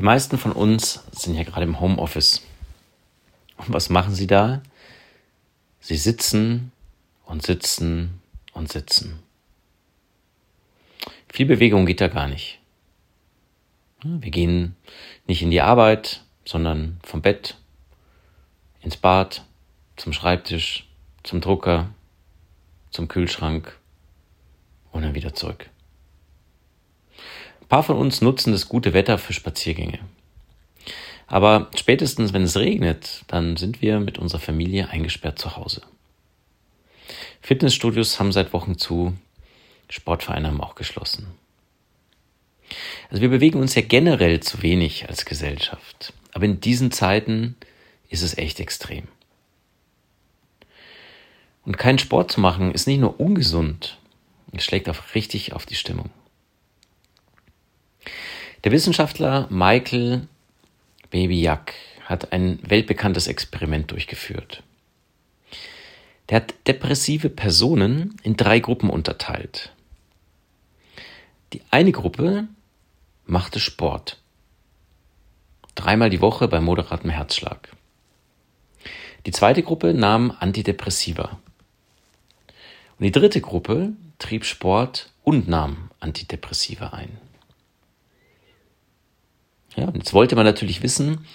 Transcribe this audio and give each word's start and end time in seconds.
Die 0.00 0.06
meisten 0.06 0.38
von 0.38 0.52
uns 0.52 1.04
sind 1.12 1.34
ja 1.34 1.42
gerade 1.42 1.64
im 1.64 1.78
Homeoffice. 1.78 2.40
Und 3.58 3.70
was 3.74 3.90
machen 3.90 4.14
sie 4.14 4.26
da? 4.26 4.62
Sie 5.78 5.98
sitzen 5.98 6.72
und 7.26 7.42
sitzen 7.42 8.22
und 8.54 8.72
sitzen. 8.72 9.22
Viel 11.28 11.44
Bewegung 11.44 11.84
geht 11.84 12.00
da 12.00 12.08
gar 12.08 12.28
nicht. 12.28 12.60
Wir 14.02 14.30
gehen 14.30 14.74
nicht 15.26 15.42
in 15.42 15.50
die 15.50 15.60
Arbeit, 15.60 16.24
sondern 16.46 16.98
vom 17.02 17.20
Bett 17.20 17.58
ins 18.80 18.96
Bad, 18.96 19.44
zum 19.96 20.14
Schreibtisch, 20.14 20.88
zum 21.24 21.42
Drucker, 21.42 21.90
zum 22.90 23.06
Kühlschrank 23.06 23.78
und 24.92 25.02
dann 25.02 25.14
wieder 25.14 25.34
zurück. 25.34 25.68
Paar 27.70 27.84
von 27.84 27.96
uns 27.96 28.20
nutzen 28.20 28.50
das 28.52 28.68
gute 28.68 28.94
Wetter 28.94 29.16
für 29.16 29.32
Spaziergänge. 29.32 30.00
Aber 31.28 31.70
spätestens, 31.76 32.32
wenn 32.32 32.42
es 32.42 32.56
regnet, 32.56 33.22
dann 33.28 33.56
sind 33.56 33.80
wir 33.80 34.00
mit 34.00 34.18
unserer 34.18 34.40
Familie 34.40 34.88
eingesperrt 34.88 35.38
zu 35.38 35.56
Hause. 35.56 35.82
Fitnessstudios 37.40 38.18
haben 38.18 38.32
seit 38.32 38.52
Wochen 38.52 38.76
zu, 38.76 39.16
Sportvereine 39.88 40.48
haben 40.48 40.60
auch 40.60 40.74
geschlossen. 40.74 41.28
Also 43.08 43.22
wir 43.22 43.28
bewegen 43.28 43.60
uns 43.60 43.76
ja 43.76 43.82
generell 43.82 44.40
zu 44.40 44.62
wenig 44.62 45.08
als 45.08 45.24
Gesellschaft. 45.24 46.12
Aber 46.32 46.46
in 46.46 46.60
diesen 46.60 46.90
Zeiten 46.90 47.54
ist 48.08 48.22
es 48.22 48.36
echt 48.36 48.58
extrem. 48.58 49.06
Und 51.64 51.78
keinen 51.78 52.00
Sport 52.00 52.32
zu 52.32 52.40
machen 52.40 52.72
ist 52.72 52.88
nicht 52.88 52.98
nur 52.98 53.20
ungesund, 53.20 53.98
es 54.50 54.64
schlägt 54.64 54.88
auch 54.88 55.14
richtig 55.14 55.52
auf 55.52 55.66
die 55.66 55.76
Stimmung. 55.76 56.10
Der 58.64 58.72
Wissenschaftler 58.72 59.46
Michael 59.48 60.28
Baby-Yak 61.08 61.72
hat 62.04 62.32
ein 62.32 62.58
weltbekanntes 62.62 63.26
Experiment 63.26 63.90
durchgeführt. 63.90 64.62
Der 66.28 66.36
hat 66.36 66.54
depressive 66.66 67.30
Personen 67.30 68.16
in 68.22 68.36
drei 68.36 68.60
Gruppen 68.60 68.90
unterteilt. 68.90 69.72
Die 71.54 71.62
eine 71.70 71.90
Gruppe 71.90 72.48
machte 73.24 73.60
Sport. 73.60 74.18
Dreimal 75.74 76.10
die 76.10 76.20
Woche 76.20 76.46
bei 76.46 76.60
moderatem 76.60 77.08
Herzschlag. 77.08 77.70
Die 79.24 79.32
zweite 79.32 79.62
Gruppe 79.62 79.94
nahm 79.94 80.36
Antidepressiva. 80.38 81.40
Und 82.98 83.04
die 83.04 83.12
dritte 83.12 83.40
Gruppe 83.40 83.94
trieb 84.18 84.44
Sport 84.44 85.10
und 85.24 85.48
nahm 85.48 85.90
Antidepressiva 85.98 86.88
ein. 86.88 87.29
Ja, 89.76 89.86
und 89.86 89.96
jetzt 89.96 90.12
wollte 90.12 90.36
man 90.36 90.44
natürlich 90.44 90.82
wissen, 90.82 91.26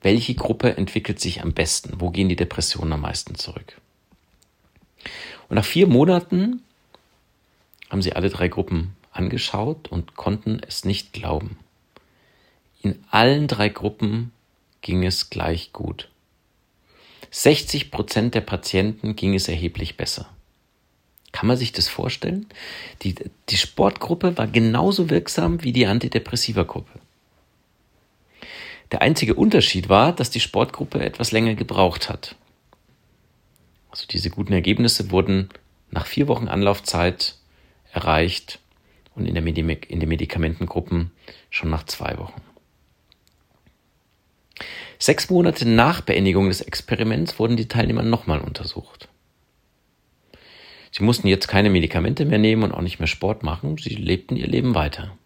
welche 0.00 0.34
Gruppe 0.34 0.76
entwickelt 0.76 1.20
sich 1.20 1.42
am 1.42 1.52
besten? 1.52 2.00
Wo 2.00 2.10
gehen 2.10 2.28
die 2.28 2.36
Depressionen 2.36 2.92
am 2.92 3.00
meisten 3.00 3.34
zurück? 3.34 3.80
Und 5.48 5.56
nach 5.56 5.64
vier 5.64 5.86
Monaten 5.86 6.62
haben 7.90 8.02
sie 8.02 8.12
alle 8.12 8.30
drei 8.30 8.48
Gruppen 8.48 8.94
angeschaut 9.12 9.88
und 9.88 10.14
konnten 10.14 10.60
es 10.66 10.84
nicht 10.84 11.12
glauben. 11.12 11.58
In 12.82 13.02
allen 13.10 13.48
drei 13.48 13.68
Gruppen 13.68 14.32
ging 14.82 15.04
es 15.04 15.30
gleich 15.30 15.72
gut. 15.72 16.08
60 17.30 17.90
Prozent 17.90 18.34
der 18.34 18.40
Patienten 18.40 19.16
ging 19.16 19.34
es 19.34 19.48
erheblich 19.48 19.96
besser. 19.96 20.28
Kann 21.32 21.46
man 21.46 21.56
sich 21.56 21.72
das 21.72 21.88
vorstellen? 21.88 22.46
Die, 23.02 23.14
die 23.48 23.56
Sportgruppe 23.56 24.38
war 24.38 24.46
genauso 24.46 25.10
wirksam 25.10 25.62
wie 25.62 25.72
die 25.72 25.86
Antidepressiva-Gruppe. 25.86 27.00
Der 28.90 29.02
einzige 29.02 29.34
Unterschied 29.34 29.88
war, 29.88 30.12
dass 30.12 30.30
die 30.30 30.40
Sportgruppe 30.40 31.04
etwas 31.04 31.32
länger 31.32 31.54
gebraucht 31.54 32.08
hat. 32.08 32.36
Also 33.90 34.06
diese 34.06 34.30
guten 34.30 34.52
Ergebnisse 34.52 35.10
wurden 35.10 35.50
nach 35.90 36.06
vier 36.06 36.28
Wochen 36.28 36.48
Anlaufzeit 36.48 37.36
erreicht 37.92 38.60
und 39.14 39.26
in, 39.26 39.34
der 39.34 39.42
Medik 39.42 39.90
in 39.90 40.00
den 40.00 40.08
Medikamentengruppen 40.08 41.10
schon 41.50 41.70
nach 41.70 41.84
zwei 41.84 42.16
Wochen. 42.18 42.40
Sechs 44.98 45.30
Monate 45.30 45.68
nach 45.68 46.00
Beendigung 46.00 46.48
des 46.48 46.60
Experiments 46.60 47.38
wurden 47.38 47.56
die 47.56 47.68
Teilnehmer 47.68 48.02
nochmal 48.02 48.40
untersucht. 48.40 49.08
Sie 50.90 51.04
mussten 51.04 51.28
jetzt 51.28 51.46
keine 51.46 51.70
Medikamente 51.70 52.24
mehr 52.24 52.38
nehmen 52.38 52.64
und 52.64 52.72
auch 52.72 52.80
nicht 52.80 52.98
mehr 52.98 53.06
Sport 53.06 53.42
machen, 53.42 53.78
sie 53.78 53.94
lebten 53.94 54.36
ihr 54.36 54.48
Leben 54.48 54.74
weiter. 54.74 55.16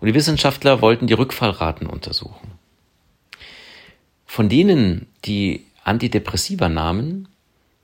Und 0.00 0.08
die 0.08 0.14
Wissenschaftler 0.14 0.80
wollten 0.82 1.06
die 1.06 1.14
Rückfallraten 1.14 1.86
untersuchen. 1.86 2.52
Von 4.26 4.48
denen, 4.48 5.06
die 5.24 5.64
Antidepressiva 5.84 6.68
nahmen, 6.68 7.28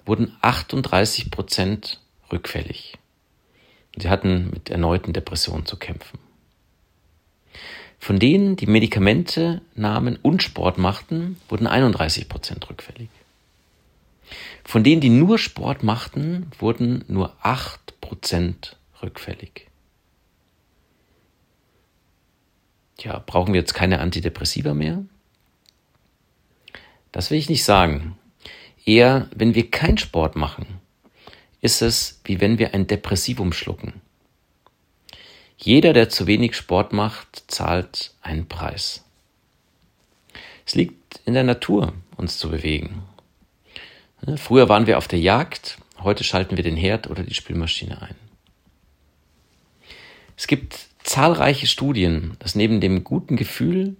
wurden 0.04 0.36
38 0.40 1.30
Prozent 1.30 2.00
rückfällig. 2.32 2.98
Sie 3.96 4.08
hatten 4.08 4.50
mit 4.50 4.70
erneuten 4.70 5.12
Depressionen 5.12 5.66
zu 5.66 5.76
kämpfen. 5.76 6.18
Von 7.98 8.18
denen, 8.18 8.56
die 8.56 8.66
Medikamente 8.66 9.60
nahmen 9.74 10.18
und 10.22 10.42
Sport 10.42 10.78
machten, 10.78 11.38
wurden 11.48 11.66
31 11.66 12.28
Prozent 12.28 12.68
rückfällig. 12.68 13.08
Von 14.64 14.84
denen, 14.84 15.00
die 15.00 15.10
nur 15.10 15.38
Sport 15.38 15.82
machten, 15.82 16.50
wurden 16.58 17.04
nur 17.08 17.34
8 17.42 18.00
Prozent 18.00 18.76
rückfällig. 19.02 19.69
Tja, 23.00 23.22
brauchen 23.24 23.54
wir 23.54 23.60
jetzt 23.60 23.72
keine 23.72 24.00
Antidepressiva 24.00 24.74
mehr? 24.74 25.02
Das 27.12 27.30
will 27.30 27.38
ich 27.38 27.48
nicht 27.48 27.64
sagen. 27.64 28.18
Eher, 28.84 29.30
wenn 29.34 29.54
wir 29.54 29.70
keinen 29.70 29.96
Sport 29.96 30.36
machen, 30.36 30.66
ist 31.62 31.80
es 31.80 32.20
wie 32.24 32.42
wenn 32.42 32.58
wir 32.58 32.74
ein 32.74 32.86
Depressivum 32.86 33.54
schlucken. 33.54 34.02
Jeder, 35.56 35.94
der 35.94 36.10
zu 36.10 36.26
wenig 36.26 36.54
Sport 36.54 36.92
macht, 36.92 37.44
zahlt 37.50 38.12
einen 38.20 38.48
Preis. 38.48 39.02
Es 40.66 40.74
liegt 40.74 41.22
in 41.24 41.32
der 41.32 41.44
Natur, 41.44 41.94
uns 42.18 42.36
zu 42.36 42.50
bewegen. 42.50 43.02
Früher 44.36 44.68
waren 44.68 44.86
wir 44.86 44.98
auf 44.98 45.08
der 45.08 45.20
Jagd, 45.20 45.78
heute 46.00 46.22
schalten 46.22 46.58
wir 46.58 46.64
den 46.64 46.76
Herd 46.76 47.08
oder 47.08 47.22
die 47.22 47.34
Spülmaschine 47.34 48.02
ein. 48.02 48.16
Es 50.36 50.46
gibt 50.46 50.89
zahlreiche 51.10 51.66
Studien, 51.66 52.36
dass 52.38 52.54
neben 52.54 52.80
dem 52.80 53.02
guten 53.02 53.34
Gefühl 53.34 53.96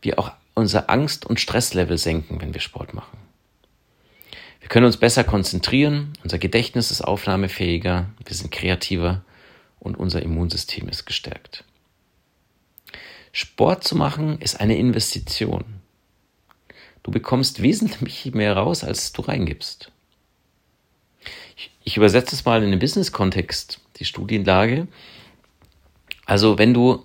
wir 0.00 0.18
auch 0.18 0.32
unser 0.54 0.88
Angst- 0.88 1.26
und 1.26 1.40
Stresslevel 1.40 1.98
senken, 1.98 2.40
wenn 2.40 2.54
wir 2.54 2.62
Sport 2.62 2.94
machen. 2.94 3.18
Wir 4.60 4.68
können 4.68 4.86
uns 4.86 4.96
besser 4.96 5.24
konzentrieren, 5.24 6.14
unser 6.24 6.38
Gedächtnis 6.38 6.90
ist 6.90 7.02
aufnahmefähiger, 7.02 8.06
wir 8.24 8.34
sind 8.34 8.50
kreativer 8.50 9.22
und 9.78 9.98
unser 9.98 10.22
Immunsystem 10.22 10.88
ist 10.88 11.04
gestärkt. 11.04 11.64
Sport 13.30 13.84
zu 13.84 13.94
machen 13.94 14.40
ist 14.40 14.58
eine 14.58 14.78
Investition. 14.78 15.64
Du 17.02 17.10
bekommst 17.10 17.60
wesentlich 17.60 18.32
mehr 18.34 18.56
raus, 18.56 18.84
als 18.84 19.12
du 19.12 19.20
reingibst. 19.20 19.92
Ich, 21.58 21.70
ich 21.84 21.96
übersetze 21.98 22.34
es 22.34 22.46
mal 22.46 22.62
in 22.62 22.70
den 22.70 22.80
Business-Kontext, 22.80 23.80
die 23.96 24.06
Studienlage. 24.06 24.88
Also 26.26 26.58
wenn 26.58 26.74
du 26.74 27.04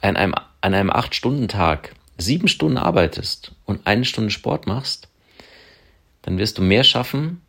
an 0.00 0.16
einem, 0.16 0.34
an 0.60 0.74
einem 0.74 0.90
8-Stunden-Tag 0.90 1.94
sieben 2.16 2.48
Stunden 2.48 2.78
arbeitest 2.78 3.52
und 3.66 3.86
eine 3.86 4.04
Stunde 4.04 4.30
Sport 4.30 4.66
machst, 4.66 5.08
dann 6.22 6.38
wirst 6.38 6.58
du 6.58 6.62
mehr 6.62 6.84
schaffen, 6.84 7.42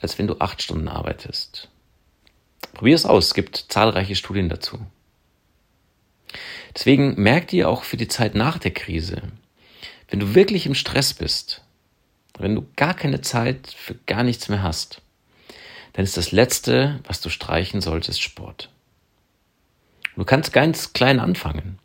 als 0.00 0.18
wenn 0.18 0.26
du 0.26 0.38
acht 0.38 0.62
Stunden 0.62 0.88
arbeitest. 0.88 1.68
Probier 2.72 2.94
es 2.94 3.06
aus, 3.06 3.26
es 3.26 3.34
gibt 3.34 3.66
zahlreiche 3.68 4.16
Studien 4.16 4.48
dazu. 4.48 4.80
Deswegen 6.74 7.20
merk 7.20 7.48
dir 7.48 7.68
auch 7.68 7.82
für 7.82 7.96
die 7.96 8.08
Zeit 8.08 8.34
nach 8.34 8.58
der 8.58 8.72
Krise, 8.72 9.22
wenn 10.08 10.20
du 10.20 10.34
wirklich 10.34 10.66
im 10.66 10.74
Stress 10.74 11.12
bist, 11.12 11.62
wenn 12.38 12.54
du 12.54 12.66
gar 12.76 12.94
keine 12.94 13.20
Zeit 13.20 13.74
für 13.76 13.94
gar 14.06 14.22
nichts 14.22 14.48
mehr 14.48 14.62
hast, 14.62 15.02
dann 15.94 16.04
ist 16.04 16.16
das 16.16 16.30
Letzte, 16.30 17.00
was 17.04 17.20
du 17.20 17.30
streichen 17.30 17.80
solltest, 17.80 18.22
Sport. 18.22 18.70
Du 20.18 20.24
kannst 20.24 20.52
ganz 20.52 20.92
klein 20.92 21.20
anfangen. 21.20 21.78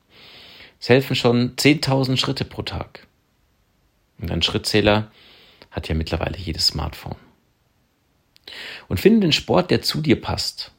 Es 0.80 0.90
helfen 0.90 1.16
schon 1.16 1.56
10.000 1.56 2.18
Schritte 2.18 2.46
pro 2.46 2.64
Tag. 2.64 3.06
Und 4.18 4.32
ein 4.32 4.42
Schrittzähler 4.42 5.12
hat 5.70 5.88
ja 5.88 5.94
mittlerweile 5.94 6.40
jedes 6.40 6.66
Smartphone. 6.66 7.16
Und 8.88 9.00
finde 9.00 9.20
den 9.20 9.34
Sport, 9.34 9.70
der 9.70 9.84
zu 9.84 10.02
dir 10.02 10.20
passt. 10.20 10.72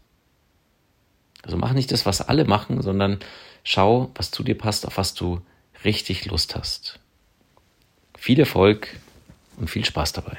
Also 1.43 1.57
mach 1.57 1.73
nicht 1.75 1.93
das, 1.93 2.07
was 2.07 2.23
alle 2.23 2.45
machen, 2.45 2.83
sondern 2.83 3.21
schau, 3.63 4.11
was 4.17 4.33
zu 4.33 4.43
dir 4.43 4.59
passt, 4.59 4.85
auf 4.85 4.97
was 4.97 5.15
du 5.15 5.41
richtig 5.85 6.27
Lust 6.27 6.57
hast. 6.57 6.99
Viel 8.19 8.41
Erfolg 8.41 8.89
und 9.59 9.71
viel 9.71 9.85
Spaß 9.85 10.13
dabei. 10.13 10.39